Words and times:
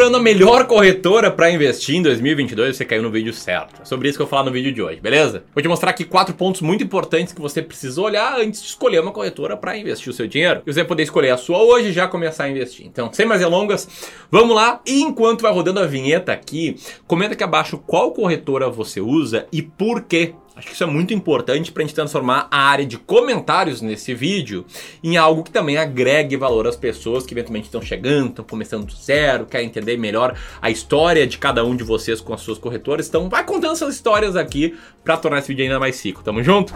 procurando 0.00 0.16
a 0.16 0.22
melhor 0.22 0.66
corretora 0.66 1.30
para 1.30 1.50
investir 1.50 1.96
em 1.96 2.00
2022, 2.00 2.74
você 2.74 2.86
caiu 2.86 3.02
no 3.02 3.10
vídeo 3.10 3.34
certo. 3.34 3.82
É 3.82 3.84
sobre 3.84 4.08
isso 4.08 4.16
que 4.16 4.22
eu 4.22 4.26
vou 4.26 4.30
falar 4.30 4.44
no 4.44 4.50
vídeo 4.50 4.72
de 4.72 4.80
hoje, 4.80 4.98
beleza? 4.98 5.44
Vou 5.54 5.60
te 5.60 5.68
mostrar 5.68 5.90
aqui 5.90 6.04
quatro 6.04 6.34
pontos 6.34 6.62
muito 6.62 6.82
importantes 6.82 7.34
que 7.34 7.40
você 7.40 7.60
precisa 7.60 8.00
olhar 8.00 8.40
antes 8.40 8.62
de 8.62 8.68
escolher 8.68 8.98
uma 9.02 9.12
corretora 9.12 9.58
para 9.58 9.76
investir 9.76 10.08
o 10.08 10.14
seu 10.14 10.26
dinheiro. 10.26 10.62
E 10.66 10.72
você 10.72 10.82
poder 10.84 11.02
escolher 11.02 11.28
a 11.28 11.36
sua 11.36 11.58
hoje 11.58 11.90
e 11.90 11.92
já 11.92 12.08
começar 12.08 12.44
a 12.44 12.48
investir. 12.48 12.86
Então, 12.86 13.12
sem 13.12 13.26
mais 13.26 13.42
delongas, 13.42 13.86
vamos 14.30 14.56
lá. 14.56 14.80
E 14.86 15.02
enquanto 15.02 15.42
vai 15.42 15.52
rodando 15.52 15.80
a 15.80 15.86
vinheta 15.86 16.32
aqui, 16.32 16.76
comenta 17.06 17.34
aqui 17.34 17.44
abaixo 17.44 17.76
qual 17.76 18.10
corretora 18.12 18.70
você 18.70 19.02
usa 19.02 19.46
e 19.52 19.60
por 19.60 20.00
quê. 20.04 20.32
Acho 20.56 20.66
que 20.66 20.74
isso 20.74 20.84
é 20.84 20.86
muito 20.86 21.14
importante 21.14 21.72
para 21.72 21.82
a 21.82 21.86
gente 21.86 21.94
transformar 21.94 22.48
a 22.50 22.58
área 22.58 22.84
de 22.84 22.98
comentários 22.98 23.80
nesse 23.80 24.12
vídeo 24.14 24.64
em 25.02 25.16
algo 25.16 25.42
que 25.42 25.50
também 25.50 25.76
agregue 25.76 26.36
valor 26.36 26.66
às 26.66 26.76
pessoas 26.76 27.24
que 27.24 27.32
eventualmente 27.32 27.66
estão 27.66 27.80
chegando, 27.80 28.30
estão 28.30 28.44
começando 28.44 28.84
do 28.84 28.92
zero, 28.92 29.46
querem 29.46 29.68
entender 29.68 29.96
melhor 29.96 30.36
a 30.60 30.70
história 30.70 31.26
de 31.26 31.38
cada 31.38 31.64
um 31.64 31.74
de 31.74 31.84
vocês 31.84 32.20
com 32.20 32.34
as 32.34 32.40
suas 32.40 32.58
corretoras. 32.58 33.08
Então 33.08 33.28
vai 33.28 33.44
contando 33.44 33.72
essas 33.72 33.94
histórias 33.94 34.36
aqui 34.36 34.76
para 35.04 35.16
tornar 35.16 35.38
esse 35.38 35.48
vídeo 35.48 35.62
ainda 35.62 35.78
mais 35.78 36.04
rico. 36.04 36.22
Tamo 36.22 36.42
junto? 36.42 36.74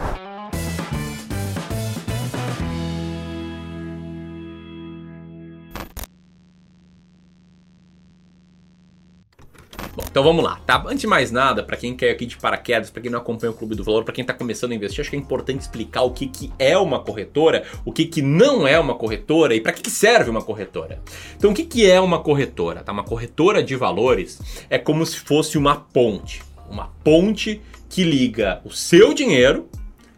Então 10.15 10.23
vamos 10.23 10.45
lá, 10.45 10.61
tá? 10.65 10.81
Antes 10.87 11.01
de 11.01 11.07
mais 11.07 11.29
nada, 11.29 11.61
para 11.61 11.75
quem 11.75 11.93
quer 11.93 12.09
aqui 12.09 12.25
de 12.25 12.37
paraquedas, 12.37 12.89
para 12.89 13.01
quem 13.01 13.11
não 13.11 13.19
acompanha 13.19 13.51
o 13.51 13.53
Clube 13.53 13.75
do 13.75 13.83
Valor, 13.83 14.05
para 14.05 14.13
quem 14.13 14.23
tá 14.23 14.33
começando 14.33 14.71
a 14.71 14.75
investir, 14.75 15.01
acho 15.01 15.09
que 15.09 15.17
é 15.17 15.19
importante 15.19 15.59
explicar 15.59 16.03
o 16.03 16.11
que, 16.11 16.27
que 16.27 16.53
é 16.57 16.77
uma 16.77 16.99
corretora, 16.99 17.65
o 17.83 17.91
que, 17.91 18.05
que 18.05 18.21
não 18.21 18.65
é 18.65 18.79
uma 18.79 18.95
corretora 18.95 19.53
e 19.53 19.59
para 19.59 19.73
que, 19.73 19.81
que 19.81 19.91
serve 19.91 20.29
uma 20.29 20.41
corretora. 20.41 21.01
Então, 21.35 21.51
o 21.51 21.53
que, 21.53 21.65
que 21.65 21.91
é 21.91 21.99
uma 21.99 22.19
corretora? 22.19 22.81
Tá? 22.81 22.93
Uma 22.93 23.03
corretora 23.03 23.61
de 23.61 23.75
valores 23.75 24.39
é 24.69 24.77
como 24.77 25.05
se 25.05 25.17
fosse 25.17 25.57
uma 25.57 25.75
ponte. 25.75 26.41
Uma 26.69 26.93
ponte 27.03 27.61
que 27.89 28.05
liga 28.05 28.61
o 28.63 28.71
seu 28.71 29.13
dinheiro 29.13 29.67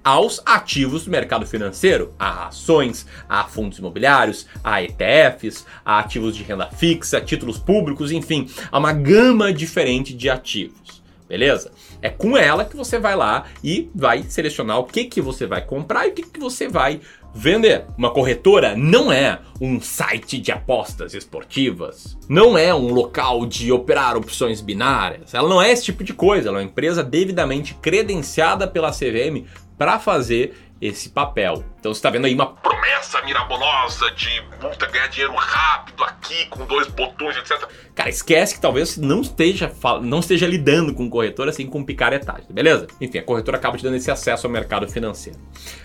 aos 0.08 0.42
ativos 0.46 1.04
do 1.04 1.12
mercado 1.12 1.46
financeiro, 1.46 2.14
a 2.18 2.48
ações, 2.48 3.06
a 3.28 3.44
fundos 3.44 3.78
imobiliários, 3.78 4.48
a 4.64 4.82
ETFs, 4.82 5.66
a 5.84 6.00
ativos 6.00 6.34
de 6.34 6.44
renda 6.44 6.66
fixa, 6.68 7.20
títulos 7.20 7.58
públicos, 7.58 8.10
enfim, 8.10 8.50
há 8.72 8.80
uma 8.80 8.94
gama 8.94 9.52
diferente 9.52 10.14
de 10.14 10.30
ativos. 10.30 11.04
Beleza? 11.28 11.74
É 12.02 12.10
com 12.10 12.38
ela 12.38 12.64
que 12.64 12.78
você 12.78 12.98
vai 12.98 13.18
lá 13.18 13.48
e 13.62 13.90
vai 13.94 14.24
selecionar 14.24 14.80
o 14.80 14.86
que, 14.86 15.04
que 15.04 15.20
você 15.20 15.46
vai 15.46 15.62
comprar 15.66 16.08
e 16.08 16.12
o 16.12 16.14
que, 16.14 16.24
que 16.24 16.40
você 16.40 16.70
vai 16.70 17.02
vender. 17.36 17.84
Uma 17.98 18.10
corretora 18.10 18.78
não 18.78 19.12
é 19.12 19.40
um 19.60 19.82
site 19.82 20.40
de 20.40 20.54
apostas 20.54 21.14
esportivas, 21.14 22.18
não 22.30 22.58
é 22.58 22.74
um 22.74 22.94
local 22.94 23.46
de 23.46 23.74
operar 23.74 24.16
opções 24.16 24.62
binárias, 24.62 25.34
ela 25.34 25.50
não 25.50 25.62
é 25.62 25.70
esse 25.70 25.84
tipo 25.84 26.02
de 26.02 26.14
coisa, 26.14 26.48
ela 26.48 26.60
é 26.60 26.62
uma 26.62 26.70
empresa 26.70 27.04
devidamente 27.04 27.74
credenciada 27.74 28.66
pela 28.66 28.92
CVM 28.92 29.46
para 29.78 30.00
fazer 30.00 30.56
esse 30.82 31.10
papel. 31.10 31.64
Então 31.80 31.94
você 31.94 32.00
está 32.00 32.10
vendo 32.10 32.26
aí 32.26 32.34
uma 32.34 32.48
promessa 32.48 33.22
mirabolosa 33.24 34.12
de 34.12 34.44
multa 34.62 34.86
ganhar 34.88 35.08
dinheiro 35.08 35.34
rápido 35.36 36.04
aqui 36.04 36.46
com 36.48 36.66
dois 36.66 36.88
botões, 36.88 37.36
etc. 37.38 37.68
Cara, 37.96 38.10
esquece 38.10 38.56
que 38.56 38.62
talvez 38.62 38.98
não 38.98 39.22
esteja 39.22 39.72
não 40.02 40.20
esteja 40.20 40.46
lidando 40.46 40.94
com 40.94 41.10
corretora 41.10 41.50
assim 41.50 41.66
com 41.66 41.84
picaretagem, 41.84 42.46
beleza? 42.50 42.88
Enfim, 43.02 43.18
a 43.18 43.24
corretora 43.24 43.58
acaba 43.58 43.78
te 43.78 43.84
dando 43.84 43.96
esse 43.96 44.12
acesso 44.12 44.46
ao 44.46 44.54
mercado 44.54 44.88
financeiro. 44.88 45.40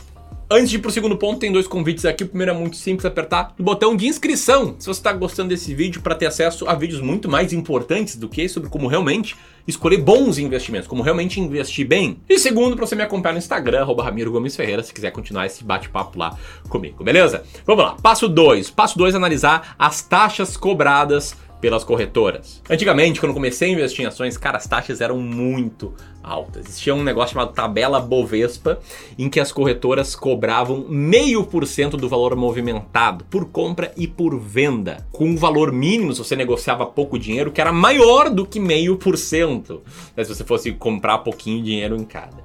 Antes 0.53 0.69
de 0.69 0.79
ir 0.79 0.79
pro 0.81 0.91
segundo 0.91 1.17
ponto, 1.17 1.39
tem 1.39 1.53
dois 1.53 1.69
convites 1.69 2.05
aqui. 2.05 2.25
O 2.25 2.27
primeiro 2.27 2.51
é 2.51 2.55
muito 2.55 2.77
simples, 2.77 3.05
apertar 3.05 3.55
o 3.57 3.63
botão 3.63 3.95
de 3.95 4.09
inscrição. 4.09 4.75
Se 4.81 4.87
você 4.89 4.99
está 4.99 5.13
gostando 5.13 5.51
desse 5.51 5.73
vídeo, 5.73 6.03
para 6.03 6.17
ter 6.17 6.27
acesso 6.27 6.69
a 6.69 6.75
vídeos 6.75 7.01
muito 7.01 7.29
mais 7.29 7.53
importantes 7.53 8.17
do 8.17 8.29
que 8.29 8.49
sobre 8.49 8.69
como 8.69 8.89
realmente 8.89 9.37
escolher 9.65 9.99
bons 9.99 10.39
investimentos, 10.39 10.89
como 10.89 11.05
realmente 11.05 11.39
investir 11.39 11.87
bem. 11.87 12.19
E 12.29 12.37
segundo, 12.37 12.75
para 12.75 12.85
você 12.85 12.97
me 12.97 13.03
acompanhar 13.05 13.35
no 13.35 13.39
Instagram, 13.39 13.87
Ramiro 13.97 14.33
Gomes 14.33 14.57
Ferreira, 14.57 14.83
se 14.83 14.93
quiser 14.93 15.13
continuar 15.13 15.47
esse 15.47 15.63
bate-papo 15.63 16.19
lá 16.19 16.37
comigo, 16.69 17.05
beleza? 17.05 17.45
Vamos 17.65 17.85
lá, 17.85 17.97
passo 18.03 18.29
2. 18.29 18.71
Passo 18.71 18.99
2 18.99 19.15
analisar 19.15 19.77
as 19.79 20.03
taxas 20.03 20.57
cobradas 20.57 21.37
pelas 21.61 21.85
corretoras. 21.85 22.63
Antigamente, 22.69 23.21
quando 23.21 23.35
comecei 23.35 23.71
a 23.71 23.73
investir 23.73 24.05
em 24.05 24.09
ações, 24.09 24.37
cara, 24.37 24.57
as 24.57 24.67
taxas 24.67 25.01
eram 25.01 25.19
muito 25.19 25.95
altas. 26.23 26.67
Existia 26.67 26.95
um 26.95 27.03
negócio 27.03 27.35
chamado 27.35 27.53
tabela 27.53 28.01
Bovespa, 28.01 28.79
em 29.19 29.29
que 29.29 29.41
as 29.41 29.53
corretoras 29.53 30.15
cobravam 30.15 30.87
meio 30.89 31.45
por 31.45 31.67
cento 31.67 31.97
do 31.97 32.09
valor 32.09 32.37
movimentado 32.37 33.25
por 33.25 33.47
compra 33.47 33.93
e 33.97 34.07
por 34.07 34.39
venda, 34.39 35.07
com 35.13 35.27
um 35.27 35.37
valor 35.37 35.73
mínimo 35.73 36.13
se 36.13 36.19
você 36.19 36.37
negociava 36.37 36.87
pouco 36.87 37.19
dinheiro, 37.19 37.51
que 37.51 37.61
era 37.61 37.73
maior 37.73 38.31
do 38.31 38.47
que 38.47 38.61
meio 38.61 38.97
por 38.97 39.17
cento, 39.17 39.83
se 40.17 40.25
você 40.25 40.45
fosse 40.45 40.73
comprar 40.73 41.19
pouquinho 41.19 41.63
dinheiro 41.63 41.97
em 41.97 42.05
cada. 42.05 42.37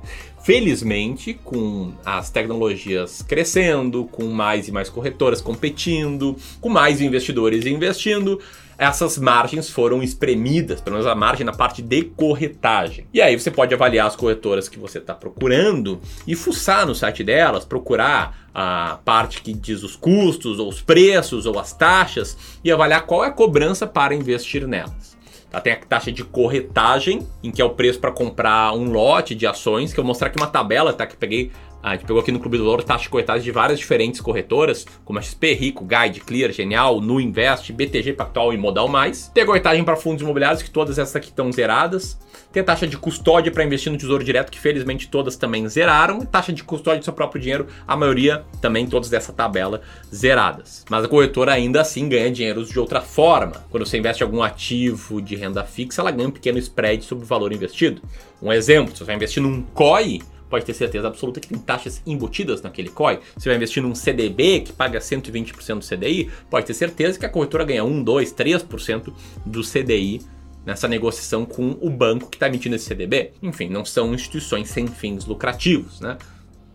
Felizmente, 0.43 1.33
com 1.33 1.91
as 2.05 2.29
tecnologias 2.29 3.23
crescendo, 3.23 4.05
com 4.05 4.25
mais 4.25 4.67
e 4.67 4.71
mais 4.71 4.89
corretoras 4.89 5.41
competindo, 5.41 6.35
com 6.61 6.69
mais 6.69 7.01
investidores 7.01 7.65
investindo, 7.65 8.39
essas 8.77 9.17
margens 9.17 9.69
foram 9.69 10.03
espremidas, 10.03 10.81
pelo 10.81 10.95
menos 10.95 11.09
a 11.09 11.15
margem 11.15 11.45
na 11.45 11.53
parte 11.53 11.81
de 11.81 12.03
corretagem. 12.03 13.07
E 13.13 13.21
aí 13.21 13.39
você 13.39 13.49
pode 13.49 13.73
avaliar 13.73 14.07
as 14.07 14.15
corretoras 14.15 14.67
que 14.67 14.77
você 14.77 14.97
está 14.97 15.13
procurando 15.13 15.99
e 16.27 16.35
fuçar 16.35 16.85
no 16.85 16.93
site 16.93 17.23
delas, 17.23 17.65
procurar 17.65 18.45
a 18.53 18.99
parte 19.03 19.41
que 19.41 19.53
diz 19.53 19.83
os 19.83 19.95
custos, 19.95 20.59
ou 20.59 20.69
os 20.69 20.81
preços, 20.81 21.45
ou 21.45 21.59
as 21.59 21.73
taxas, 21.73 22.37
e 22.63 22.71
avaliar 22.71 23.05
qual 23.05 23.23
é 23.23 23.27
a 23.27 23.31
cobrança 23.31 23.85
para 23.85 24.15
investir 24.15 24.67
nelas. 24.67 25.15
Tá, 25.49 25.61
tem 25.61 25.73
a 25.73 25.77
taxa 25.77 26.11
de 26.11 26.23
corretagem, 26.23 27.25
em 27.41 27.51
que 27.51 27.61
é 27.61 27.65
o 27.65 27.69
preço 27.69 27.99
para 27.99 28.11
comprar 28.11 28.73
um 28.73 28.91
lote 28.91 29.33
de 29.33 29.47
ações, 29.47 29.93
que 29.93 29.99
eu 29.99 30.03
vou 30.03 30.09
mostrar 30.09 30.27
aqui 30.27 30.37
uma 30.37 30.47
tabela, 30.47 30.91
tá? 30.91 31.05
Que 31.05 31.15
peguei 31.15 31.51
A 31.85 31.91
gente 31.91 32.07
pegou 32.07 32.19
aqui 32.19 32.31
no 32.31 32.39
Clube 32.39 32.57
do 32.57 32.63
Valor 32.63 32.81
taxa 32.81 33.03
de 33.03 33.09
corretagem 33.09 33.43
de 33.43 33.51
várias 33.51 33.77
diferentes 33.77 34.19
corretoras, 34.19 34.87
como 35.05 35.19
a 35.19 35.21
XP, 35.21 35.53
Rico, 35.53 35.85
Guide, 35.85 36.19
Clear, 36.19 36.51
Genial, 36.51 36.99
Nu 36.99 37.21
Invest, 37.21 37.71
BTG 37.71 38.13
Pactual 38.13 38.51
e 38.51 38.57
Modal 38.57 38.87
Mais. 38.87 39.29
Tem 39.31 39.43
a 39.43 39.45
corretagem 39.45 39.83
para 39.83 39.95
fundos 39.95 40.23
imobiliários, 40.23 40.63
que 40.63 40.71
todas 40.71 40.97
essas 40.97 41.15
aqui 41.15 41.27
estão 41.27 41.51
zeradas. 41.51 42.17
Tem 42.51 42.61
a 42.61 42.65
taxa 42.65 42.87
de 42.87 42.97
custódia 42.97 43.51
para 43.51 43.63
investir 43.63 43.91
no 43.91 43.99
Tesouro 43.99 44.23
Direto, 44.23 44.51
que 44.51 44.59
felizmente 44.59 45.07
todas 45.07 45.35
também 45.35 45.69
zeraram. 45.69 46.23
E 46.23 46.25
taxa 46.25 46.51
de 46.51 46.63
custódia 46.63 47.01
do 47.01 47.05
seu 47.05 47.13
próprio 47.13 47.39
dinheiro, 47.39 47.67
a 47.87 47.95
maioria 47.95 48.43
também 48.59 48.87
todas 48.87 49.07
dessa 49.07 49.31
tabela 49.31 49.81
zeradas. 50.11 50.83
Mas 50.89 51.05
a 51.05 51.07
corretora 51.07 51.53
ainda 51.53 51.81
assim 51.81 52.09
ganha 52.09 52.31
dinheiro 52.31 52.65
de 52.65 52.79
outra 52.79 52.99
forma. 52.99 53.63
Quando 53.69 53.85
você 53.85 53.99
investe 53.99 54.23
em 54.23 54.25
algum 54.25 54.41
ativo 54.41 55.21
de 55.21 55.35
renda 55.35 55.63
fixa, 55.63 56.01
ela 56.01 56.09
ganha 56.09 56.29
um 56.29 56.31
pequeno 56.31 56.57
spread 56.57 57.05
sobre 57.05 57.25
o 57.25 57.27
valor 57.27 57.53
investido. 57.53 58.01
Um 58.41 58.51
exemplo, 58.51 58.91
se 58.91 58.97
você 58.97 59.05
vai 59.05 59.15
investir 59.17 59.43
num 59.43 59.61
COI, 59.61 60.19
pode 60.49 60.65
ter 60.65 60.73
certeza 60.73 61.07
absoluta 61.07 61.39
que 61.39 61.47
tem 61.47 61.57
taxas 61.57 62.01
embutidas 62.05 62.61
naquele 62.61 62.89
COI. 62.89 63.19
Se 63.37 63.47
vai 63.47 63.55
investir 63.55 63.81
num 63.81 63.95
CDB 63.95 64.61
que 64.61 64.73
paga 64.73 64.99
120% 64.99 65.79
do 65.79 65.85
CDI, 65.85 66.29
pode 66.49 66.65
ter 66.65 66.73
certeza 66.73 67.19
que 67.19 67.25
a 67.25 67.29
corretora 67.29 67.63
ganha 67.63 67.83
1, 67.83 68.03
2, 68.03 68.33
3% 68.33 69.13
do 69.45 69.61
CDI 69.61 70.21
nessa 70.65 70.87
negociação 70.87 71.45
com 71.45 71.77
o 71.79 71.89
banco 71.89 72.29
que 72.29 72.37
está 72.37 72.47
emitindo 72.47 72.75
esse 72.75 72.85
CDB. 72.85 73.33
Enfim, 73.41 73.69
não 73.69 73.85
são 73.85 74.13
instituições 74.13 74.69
sem 74.69 74.87
fins 74.87 75.25
lucrativos, 75.25 75.99
né? 76.01 76.17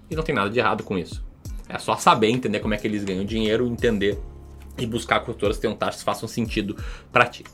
E 0.08 0.16
não 0.16 0.22
tem 0.22 0.34
nada 0.34 0.48
de 0.48 0.58
errado 0.58 0.84
com 0.84 0.96
isso. 0.96 1.24
É 1.68 1.78
só 1.78 1.96
saber 1.96 2.28
entender 2.28 2.60
como 2.60 2.74
é 2.74 2.76
que 2.76 2.86
eles 2.86 3.04
ganham 3.04 3.24
dinheiro, 3.24 3.66
entender 3.66 4.18
e 4.78 4.86
buscar 4.86 5.20
corretoras 5.20 5.56
que 5.56 5.62
tenham 5.62 5.76
taxas 5.76 6.00
que 6.00 6.04
façam 6.04 6.28
sentido 6.28 6.76
para 7.12 7.26
ti. 7.26 7.44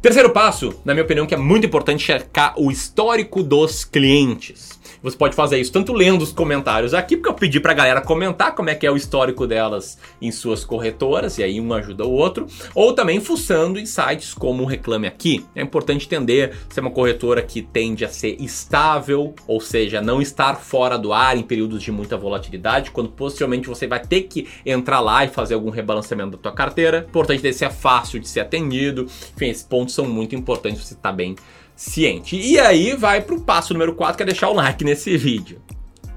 Terceiro 0.00 0.30
passo, 0.30 0.80
na 0.84 0.94
minha 0.94 1.04
opinião, 1.04 1.26
que 1.26 1.34
é 1.34 1.38
muito 1.38 1.66
importante 1.66 2.02
checar 2.02 2.54
o 2.56 2.70
histórico 2.70 3.42
dos 3.42 3.84
clientes. 3.84 4.80
Você 5.02 5.16
pode 5.16 5.34
fazer 5.34 5.58
isso 5.58 5.72
tanto 5.72 5.92
lendo 5.92 6.22
os 6.22 6.32
comentários 6.32 6.94
aqui, 6.94 7.16
porque 7.16 7.28
eu 7.28 7.34
pedi 7.34 7.58
pra 7.58 7.74
galera 7.74 8.00
comentar 8.00 8.54
como 8.54 8.70
é 8.70 8.74
que 8.74 8.86
é 8.86 8.90
o 8.90 8.96
histórico 8.96 9.46
delas 9.48 9.98
em 10.20 10.30
suas 10.30 10.64
corretoras, 10.64 11.38
e 11.38 11.42
aí 11.42 11.60
um 11.60 11.72
ajuda 11.74 12.04
o 12.04 12.12
outro, 12.12 12.46
ou 12.72 12.92
também 12.92 13.20
fuçando 13.20 13.80
em 13.80 13.86
sites 13.86 14.32
como 14.32 14.62
o 14.62 14.66
Reclame 14.66 15.08
Aqui. 15.08 15.44
É 15.56 15.62
importante 15.62 16.06
entender 16.06 16.54
se 16.70 16.78
é 16.78 16.82
uma 16.82 16.90
corretora 16.90 17.42
que 17.42 17.62
tende 17.62 18.04
a 18.04 18.08
ser 18.08 18.36
estável, 18.40 19.34
ou 19.48 19.60
seja, 19.60 20.00
não 20.00 20.22
estar 20.22 20.54
fora 20.54 20.96
do 20.96 21.12
ar 21.12 21.36
em 21.36 21.42
períodos 21.42 21.82
de 21.82 21.90
muita 21.90 22.16
volatilidade, 22.16 22.92
quando 22.92 23.08
possivelmente 23.10 23.68
você 23.68 23.88
vai 23.88 24.00
ter 24.00 24.22
que 24.22 24.46
entrar 24.64 25.00
lá 25.00 25.24
e 25.24 25.28
fazer 25.28 25.54
algum 25.54 25.70
rebalanceamento 25.70 26.36
da 26.36 26.38
tua 26.38 26.52
carteira. 26.52 27.06
Importante 27.08 27.52
se 27.52 27.64
é 27.64 27.70
fácil 27.70 28.20
de 28.20 28.28
ser 28.28 28.40
atendido. 28.40 29.06
Enfim, 29.34 29.48
esses 29.48 29.64
pontos 29.64 29.94
são 29.94 30.06
muito 30.06 30.36
importantes 30.36 30.80
você 30.80 30.94
estar 30.94 31.10
tá 31.10 31.12
bem 31.12 31.34
ciente. 31.74 32.36
E 32.36 32.58
aí 32.58 32.94
vai 32.94 33.20
pro 33.20 33.40
passo 33.40 33.72
número 33.72 33.94
4, 33.94 34.16
que 34.16 34.22
é 34.22 34.26
deixar 34.26 34.48
o 34.48 34.54
like 34.54 34.84
nesse 34.84 35.16
vídeo. 35.16 35.60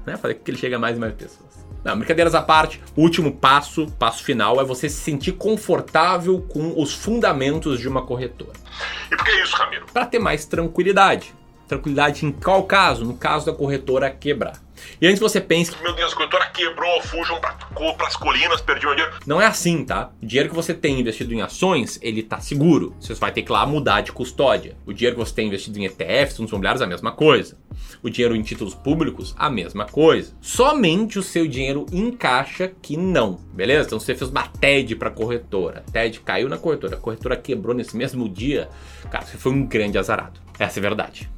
Né? 0.04 0.16
Fazer 0.16 0.34
com 0.34 0.44
que 0.44 0.50
ele 0.50 0.58
chegue 0.58 0.74
a 0.74 0.78
mais 0.78 0.96
e 0.96 1.00
mais 1.00 1.14
pessoas. 1.14 1.46
Não, 1.84 1.96
brincadeiras 1.96 2.34
à 2.34 2.42
parte, 2.42 2.82
o 2.96 3.02
último 3.02 3.32
passo, 3.32 3.86
passo 3.98 4.24
final, 4.24 4.60
é 4.60 4.64
você 4.64 4.88
se 4.88 4.96
sentir 4.96 5.32
confortável 5.32 6.40
com 6.40 6.80
os 6.80 6.92
fundamentos 6.92 7.78
de 7.78 7.88
uma 7.88 8.02
corretora. 8.02 8.58
E 9.10 9.16
por 9.16 9.24
que 9.24 9.30
isso, 9.40 9.54
Ramiro? 9.54 9.86
Para 9.92 10.04
ter 10.04 10.18
mais 10.18 10.44
tranquilidade. 10.44 11.32
Tranquilidade 11.68 12.26
em 12.26 12.32
qual 12.32 12.64
caso? 12.64 13.04
No 13.04 13.14
caso 13.14 13.46
da 13.46 13.52
corretora 13.52 14.10
quebrar. 14.10 14.65
E 15.00 15.06
antes 15.06 15.20
você 15.20 15.40
pense 15.40 15.70
que, 15.70 15.82
meu 15.82 15.94
Deus, 15.94 16.12
a 16.12 16.16
corretora 16.16 16.46
quebrou, 16.46 17.00
fujam 17.02 17.40
para 17.40 17.56
as 18.06 18.16
colinas, 18.16 18.60
perdi 18.60 18.86
o 18.86 18.94
dinheiro. 18.94 19.16
Não 19.26 19.40
é 19.40 19.46
assim, 19.46 19.84
tá? 19.84 20.10
O 20.22 20.26
dinheiro 20.26 20.48
que 20.48 20.54
você 20.54 20.74
tem 20.74 21.00
investido 21.00 21.34
em 21.34 21.42
ações, 21.42 21.98
ele 22.02 22.22
tá 22.22 22.40
seguro. 22.40 22.94
Você 23.00 23.14
vai 23.14 23.32
ter 23.32 23.42
que 23.42 23.52
lá 23.52 23.66
mudar 23.66 24.00
de 24.00 24.12
custódia. 24.12 24.76
O 24.86 24.92
dinheiro 24.92 25.16
que 25.16 25.24
você 25.24 25.34
tem 25.34 25.48
investido 25.48 25.78
em 25.78 25.84
ETFs, 25.84 26.36
fundos 26.36 26.50
imobiliários, 26.50 26.82
a 26.82 26.86
mesma 26.86 27.12
coisa. 27.12 27.58
O 28.02 28.10
dinheiro 28.10 28.36
em 28.36 28.42
títulos 28.42 28.74
públicos, 28.74 29.34
a 29.38 29.50
mesma 29.50 29.84
coisa. 29.86 30.34
Somente 30.40 31.18
o 31.18 31.22
seu 31.22 31.46
dinheiro 31.46 31.86
encaixa 31.92 32.72
que 32.80 32.96
não, 32.96 33.34
beleza? 33.52 33.86
Então 33.86 34.00
você 34.00 34.14
fez 34.14 34.30
uma 34.30 34.46
TED 34.46 34.96
para 34.96 35.10
corretora, 35.10 35.84
TED 35.92 36.20
caiu 36.20 36.48
na 36.48 36.56
corretora, 36.56 36.96
a 36.96 36.98
corretora 36.98 37.36
quebrou 37.36 37.74
nesse 37.74 37.96
mesmo 37.96 38.28
dia, 38.28 38.68
cara, 39.10 39.24
você 39.24 39.36
foi 39.36 39.52
um 39.52 39.66
grande 39.66 39.98
azarado. 39.98 40.40
Essa 40.58 40.78
é 40.78 40.80
a 40.80 40.82
verdade. 40.82 41.30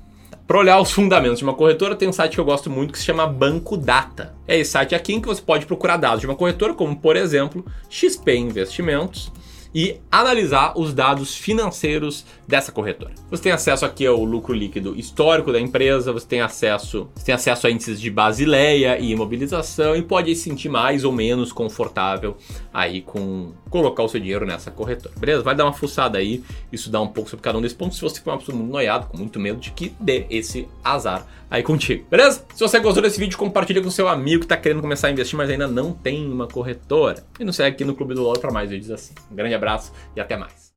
Para 0.48 0.60
olhar 0.60 0.80
os 0.80 0.90
fundamentos 0.90 1.40
de 1.40 1.44
uma 1.44 1.52
corretora, 1.52 1.94
tem 1.94 2.08
um 2.08 2.12
site 2.12 2.32
que 2.32 2.40
eu 2.40 2.44
gosto 2.44 2.70
muito 2.70 2.90
que 2.90 2.98
se 2.98 3.04
chama 3.04 3.26
Banco 3.26 3.76
Data. 3.76 4.34
É 4.46 4.58
esse 4.58 4.70
site 4.70 4.94
aqui 4.94 5.12
em 5.12 5.20
que 5.20 5.28
você 5.28 5.42
pode 5.42 5.66
procurar 5.66 5.98
dados 5.98 6.20
de 6.20 6.26
uma 6.26 6.34
corretora, 6.34 6.72
como 6.72 6.96
por 6.96 7.16
exemplo 7.16 7.62
XP 7.90 8.34
Investimentos, 8.34 9.30
e 9.74 10.00
analisar 10.10 10.72
os 10.76 10.94
dados 10.94 11.34
financeiros 11.36 12.24
dessa 12.46 12.72
corretora. 12.72 13.12
Você 13.30 13.42
tem 13.42 13.52
acesso 13.52 13.84
aqui 13.84 14.06
ao 14.06 14.24
lucro 14.24 14.54
líquido 14.54 14.98
histórico 14.98 15.52
da 15.52 15.60
empresa, 15.60 16.12
você 16.12 16.26
tem 16.26 16.40
acesso, 16.40 17.08
você 17.14 17.26
tem 17.26 17.34
acesso 17.34 17.66
a 17.66 17.70
índices 17.70 18.00
de 18.00 18.10
Basileia 18.10 18.98
e 18.98 19.12
imobilização 19.12 19.94
e 19.94 20.02
pode 20.02 20.34
se 20.34 20.42
sentir 20.42 20.68
mais 20.68 21.04
ou 21.04 21.12
menos 21.12 21.52
confortável 21.52 22.36
aí 22.72 23.02
com 23.02 23.52
colocar 23.70 24.02
o 24.02 24.08
seu 24.08 24.20
dinheiro 24.20 24.46
nessa 24.46 24.70
corretora. 24.70 25.14
Beleza? 25.18 25.42
Vai 25.42 25.54
dar 25.54 25.64
uma 25.64 25.72
fuçada 25.72 26.18
aí, 26.18 26.42
isso 26.72 26.90
dá 26.90 27.00
um 27.00 27.08
pouco 27.08 27.28
sobre 27.30 27.42
cada 27.42 27.58
um 27.58 27.60
desses 27.60 27.76
pontos. 27.76 27.98
Se 27.98 28.02
você 28.02 28.20
for 28.20 28.30
uma 28.30 28.38
pessoa 28.38 28.56
muito 28.56 28.70
noiada, 28.70 29.06
com 29.06 29.18
muito 29.18 29.38
medo 29.38 29.60
de 29.60 29.70
que 29.70 29.92
dê 30.00 30.26
esse 30.30 30.66
azar 30.82 31.26
aí 31.50 31.62
contigo. 31.62 32.04
Beleza? 32.10 32.44
Se 32.54 32.60
você 32.60 32.78
gostou 32.78 33.02
desse 33.02 33.18
vídeo, 33.18 33.38
compartilha 33.38 33.82
com 33.82 33.90
seu 33.90 34.08
amigo 34.08 34.40
que 34.40 34.44
está 34.44 34.56
querendo 34.56 34.80
começar 34.80 35.08
a 35.08 35.10
investir, 35.10 35.36
mas 35.36 35.48
ainda 35.50 35.66
não 35.66 35.92
tem 35.92 36.30
uma 36.30 36.46
corretora. 36.46 37.24
E 37.38 37.44
nos 37.44 37.56
segue 37.56 37.74
aqui 37.74 37.84
no 37.84 37.94
Clube 37.94 38.14
do 38.14 38.22
LOL 38.22 38.38
para 38.38 38.52
mais 38.52 38.70
vídeos 38.70 38.90
assim. 38.90 39.14
Um 39.30 39.34
grande 39.34 39.54
abraço 39.58 39.92
e 40.16 40.20
até 40.20 40.36
mais. 40.36 40.67